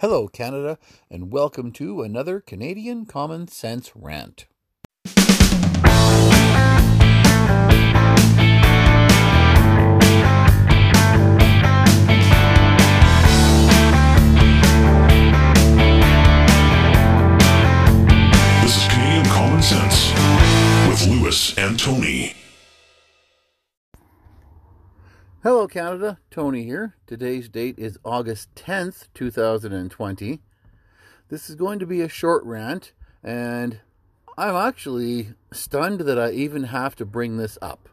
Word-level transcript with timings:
Hello, 0.00 0.28
Canada, 0.28 0.78
and 1.10 1.32
welcome 1.32 1.72
to 1.72 2.02
another 2.02 2.38
Canadian 2.38 3.04
Common 3.04 3.48
Sense 3.48 3.90
Rant. 3.96 4.46
This 5.04 5.16
is 18.76 18.86
Canadian 18.86 19.24
Common 19.24 19.62
Sense 19.62 20.12
with 20.88 21.08
Lewis 21.08 21.58
and 21.58 21.76
Tony. 21.76 22.34
Hello, 25.44 25.68
Canada. 25.68 26.18
Tony 26.32 26.64
here. 26.64 26.96
Today's 27.06 27.48
date 27.48 27.76
is 27.78 27.96
August 28.04 28.52
10th, 28.56 29.06
2020. 29.14 30.40
This 31.28 31.48
is 31.48 31.54
going 31.54 31.78
to 31.78 31.86
be 31.86 32.00
a 32.00 32.08
short 32.08 32.42
rant, 32.42 32.92
and 33.22 33.78
I'm 34.36 34.56
actually 34.56 35.34
stunned 35.52 36.00
that 36.00 36.18
I 36.18 36.32
even 36.32 36.64
have 36.64 36.96
to 36.96 37.06
bring 37.06 37.36
this 37.36 37.56
up. 37.62 37.88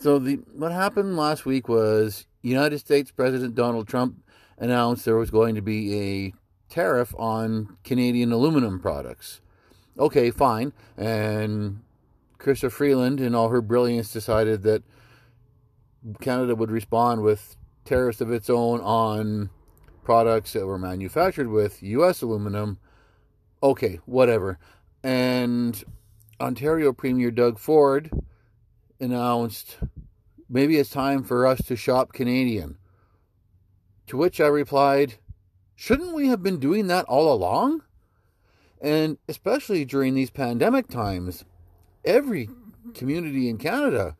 So, 0.00 0.18
the 0.18 0.40
what 0.52 0.72
happened 0.72 1.16
last 1.16 1.46
week 1.46 1.68
was 1.68 2.26
United 2.42 2.80
States 2.80 3.12
President 3.12 3.54
Donald 3.54 3.86
Trump 3.86 4.16
announced 4.58 5.04
there 5.04 5.16
was 5.16 5.30
going 5.30 5.54
to 5.54 5.62
be 5.62 5.96
a 5.96 6.34
tariff 6.68 7.14
on 7.16 7.76
Canadian 7.84 8.32
aluminum 8.32 8.80
products. 8.80 9.40
Okay, 9.96 10.32
fine. 10.32 10.72
And 10.96 11.82
Chrystia 12.40 12.72
Freeland, 12.72 13.20
in 13.20 13.36
all 13.36 13.50
her 13.50 13.62
brilliance, 13.62 14.12
decided 14.12 14.64
that 14.64 14.82
Canada 16.20 16.54
would 16.54 16.70
respond 16.70 17.22
with 17.22 17.56
tariffs 17.84 18.20
of 18.20 18.30
its 18.30 18.50
own 18.50 18.80
on 18.80 19.50
products 20.04 20.52
that 20.52 20.66
were 20.66 20.78
manufactured 20.78 21.48
with 21.48 21.82
U.S. 21.82 22.22
aluminum. 22.22 22.78
Okay, 23.62 24.00
whatever. 24.06 24.58
And 25.02 25.82
Ontario 26.40 26.92
Premier 26.92 27.30
Doug 27.30 27.58
Ford 27.58 28.10
announced 29.00 29.78
maybe 30.48 30.76
it's 30.76 30.90
time 30.90 31.22
for 31.22 31.46
us 31.46 31.60
to 31.66 31.76
shop 31.76 32.12
Canadian. 32.12 32.78
To 34.06 34.16
which 34.16 34.40
I 34.40 34.46
replied, 34.46 35.14
shouldn't 35.74 36.14
we 36.14 36.28
have 36.28 36.42
been 36.42 36.58
doing 36.58 36.86
that 36.86 37.04
all 37.06 37.32
along? 37.32 37.82
And 38.80 39.18
especially 39.28 39.84
during 39.84 40.14
these 40.14 40.30
pandemic 40.30 40.88
times, 40.88 41.44
every 42.04 42.48
community 42.94 43.48
in 43.48 43.58
Canada 43.58 44.16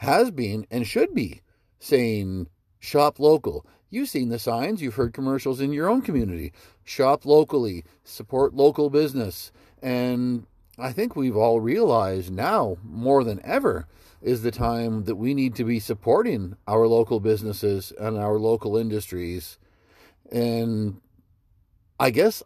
has 0.00 0.30
been 0.30 0.66
and 0.70 0.86
should 0.86 1.14
be 1.14 1.42
saying 1.78 2.46
shop 2.78 3.18
local. 3.18 3.66
You've 3.90 4.08
seen 4.08 4.30
the 4.30 4.38
signs, 4.38 4.80
you've 4.80 4.94
heard 4.94 5.12
commercials 5.12 5.60
in 5.60 5.74
your 5.74 5.90
own 5.90 6.00
community. 6.00 6.54
Shop 6.84 7.26
locally, 7.26 7.84
support 8.02 8.54
local 8.54 8.88
business. 8.88 9.52
And 9.82 10.46
I 10.78 10.92
think 10.92 11.14
we've 11.14 11.36
all 11.36 11.60
realized 11.60 12.32
now 12.32 12.78
more 12.82 13.24
than 13.24 13.40
ever 13.44 13.86
is 14.22 14.40
the 14.40 14.50
time 14.50 15.04
that 15.04 15.16
we 15.16 15.34
need 15.34 15.54
to 15.56 15.64
be 15.64 15.78
supporting 15.78 16.56
our 16.66 16.86
local 16.86 17.20
businesses 17.20 17.92
and 18.00 18.16
our 18.16 18.38
local 18.38 18.78
industries. 18.78 19.58
And 20.32 21.02
I 21.98 22.08
guess 22.08 22.42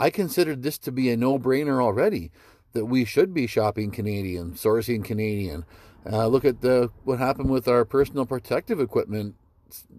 I 0.00 0.10
considered 0.10 0.64
this 0.64 0.78
to 0.78 0.90
be 0.90 1.10
a 1.10 1.16
no 1.16 1.38
brainer 1.38 1.80
already 1.80 2.32
that 2.72 2.86
we 2.86 3.04
should 3.04 3.32
be 3.32 3.46
shopping 3.46 3.92
Canadian, 3.92 4.54
sourcing 4.54 5.04
Canadian. 5.04 5.64
Uh, 6.10 6.26
look 6.26 6.44
at 6.44 6.60
the 6.60 6.90
what 7.04 7.18
happened 7.18 7.50
with 7.50 7.66
our 7.66 7.84
personal 7.84 8.26
protective 8.26 8.80
equipment, 8.80 9.34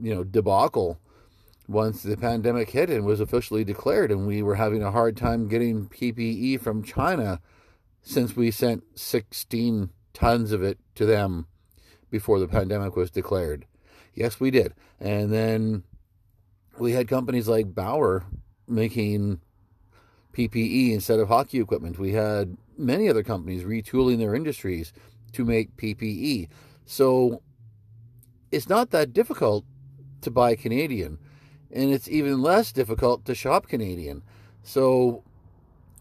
you 0.01 0.13
know, 0.13 0.23
debacle 0.23 0.99
once 1.67 2.01
the 2.01 2.15
pandemic 2.15 2.69
hit 2.69 2.89
and 2.89 3.05
was 3.05 3.19
officially 3.19 3.63
declared, 3.63 4.11
and 4.11 4.25
we 4.25 4.41
were 4.41 4.55
having 4.55 4.81
a 4.81 4.91
hard 4.91 5.17
time 5.17 5.47
getting 5.47 5.87
PPE 5.89 6.61
from 6.61 6.83
China 6.83 7.41
since 8.01 8.35
we 8.35 8.49
sent 8.51 8.83
16 8.97 9.89
tons 10.13 10.51
of 10.53 10.63
it 10.63 10.79
to 10.95 11.05
them 11.05 11.45
before 12.09 12.39
the 12.39 12.47
pandemic 12.47 12.95
was 12.95 13.11
declared. 13.11 13.65
Yes, 14.13 14.39
we 14.39 14.49
did. 14.49 14.73
And 14.99 15.31
then 15.31 15.83
we 16.79 16.93
had 16.93 17.09
companies 17.09 17.49
like 17.49 17.75
Bauer 17.75 18.23
making 18.67 19.41
PPE 20.33 20.93
instead 20.93 21.19
of 21.19 21.27
hockey 21.27 21.59
equipment. 21.59 21.99
We 21.99 22.13
had 22.13 22.55
many 22.77 23.09
other 23.09 23.23
companies 23.23 23.63
retooling 23.63 24.19
their 24.19 24.35
industries 24.35 24.93
to 25.37 25.45
make 25.45 25.77
PPE. 25.77 26.49
So 26.87 27.43
it's 28.51 28.67
not 28.67 28.89
that 28.89 29.13
difficult 29.13 29.65
to 30.21 30.31
buy 30.31 30.55
Canadian, 30.55 31.19
and 31.71 31.93
it's 31.93 32.09
even 32.09 32.41
less 32.41 32.71
difficult 32.71 33.23
to 33.25 33.35
shop 33.35 33.67
Canadian. 33.67 34.23
So 34.63 35.23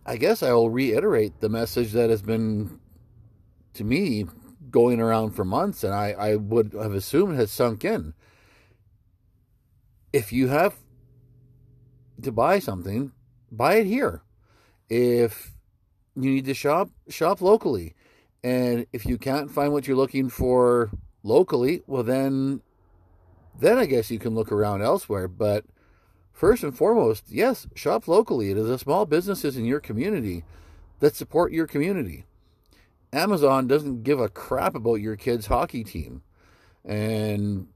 I 0.06 0.16
guess 0.16 0.42
I 0.42 0.54
will 0.54 0.70
reiterate 0.70 1.40
the 1.40 1.50
message 1.50 1.92
that 1.92 2.08
has 2.08 2.22
been 2.22 2.80
to 3.74 3.84
me 3.84 4.24
going 4.70 5.02
around 5.02 5.32
for 5.32 5.44
months, 5.44 5.84
and 5.84 5.92
I, 5.92 6.12
I 6.12 6.36
would 6.36 6.72
have 6.72 6.94
assumed 6.94 7.36
has 7.36 7.52
sunk 7.52 7.84
in. 7.84 8.14
If 10.14 10.32
you 10.32 10.48
have 10.48 10.76
to 12.22 12.32
buy 12.32 12.58
something, 12.58 13.12
buy 13.52 13.74
it 13.74 13.86
here. 13.86 14.22
If 14.88 15.52
you 16.14 16.30
need 16.30 16.46
to 16.46 16.54
shop, 16.54 16.88
shop 17.10 17.42
locally. 17.42 17.94
And 18.46 18.86
if 18.92 19.04
you 19.04 19.18
can't 19.18 19.50
find 19.50 19.72
what 19.72 19.88
you're 19.88 19.96
looking 19.96 20.28
for 20.28 20.92
locally, 21.24 21.82
well 21.88 22.04
then 22.04 22.60
then 23.58 23.76
I 23.76 23.86
guess 23.86 24.08
you 24.08 24.20
can 24.20 24.36
look 24.36 24.52
around 24.52 24.82
elsewhere. 24.82 25.26
But 25.26 25.64
first 26.32 26.62
and 26.62 26.72
foremost, 26.72 27.24
yes, 27.26 27.66
shop 27.74 28.06
locally. 28.06 28.52
It 28.52 28.56
is 28.56 28.68
the 28.68 28.78
small 28.78 29.04
businesses 29.04 29.56
in 29.56 29.64
your 29.64 29.80
community 29.80 30.44
that 31.00 31.16
support 31.16 31.50
your 31.50 31.66
community. 31.66 32.24
Amazon 33.12 33.66
doesn't 33.66 34.04
give 34.04 34.20
a 34.20 34.28
crap 34.28 34.76
about 34.76 35.00
your 35.00 35.16
kid's 35.16 35.46
hockey 35.46 35.82
team. 35.82 36.22
And 36.84 37.66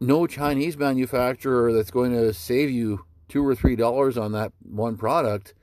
no 0.00 0.26
Chinese 0.26 0.76
manufacturer 0.76 1.72
that's 1.72 1.90
going 1.90 2.12
to 2.12 2.34
save 2.34 2.68
you 2.68 3.06
two 3.30 3.46
or 3.46 3.54
three 3.54 3.74
dollars 3.74 4.18
on 4.18 4.32
that 4.32 4.52
one 4.62 4.98
product 4.98 5.54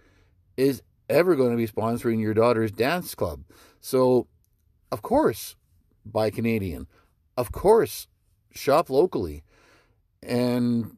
is 0.55 0.81
ever 1.09 1.35
going 1.35 1.51
to 1.51 1.57
be 1.57 1.67
sponsoring 1.67 2.19
your 2.19 2.33
daughter's 2.33 2.71
dance 2.71 3.15
club. 3.15 3.43
So, 3.79 4.27
of 4.91 5.01
course, 5.01 5.55
buy 6.05 6.29
Canadian. 6.29 6.87
Of 7.35 7.51
course, 7.51 8.07
shop 8.51 8.89
locally. 8.89 9.43
And, 10.21 10.97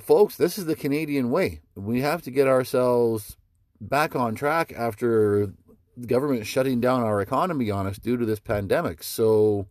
folks, 0.00 0.36
this 0.36 0.58
is 0.58 0.66
the 0.66 0.76
Canadian 0.76 1.30
way. 1.30 1.60
We 1.74 2.00
have 2.02 2.22
to 2.22 2.30
get 2.30 2.46
ourselves 2.46 3.36
back 3.80 4.14
on 4.14 4.34
track 4.34 4.72
after 4.76 5.52
the 5.96 6.06
government 6.06 6.46
shutting 6.46 6.80
down 6.80 7.02
our 7.02 7.20
economy 7.20 7.70
on 7.70 7.86
us 7.86 7.98
due 7.98 8.16
to 8.16 8.24
this 8.24 8.40
pandemic. 8.40 9.02
So, 9.02 9.66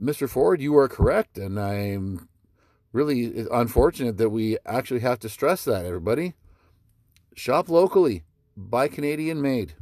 Mr. 0.00 0.28
Ford, 0.28 0.60
you 0.60 0.76
are 0.76 0.88
correct. 0.88 1.38
And 1.38 1.58
I'm 1.58 2.28
really 2.92 3.46
unfortunate 3.50 4.18
that 4.18 4.30
we 4.30 4.58
actually 4.64 5.00
have 5.00 5.18
to 5.20 5.28
stress 5.28 5.64
that, 5.64 5.84
everybody. 5.84 6.34
Shop 7.34 7.70
locally, 7.70 8.24
buy 8.56 8.88
Canadian 8.88 9.40
made. 9.40 9.74